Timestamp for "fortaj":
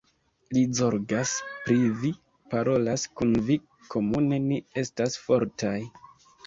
5.29-5.81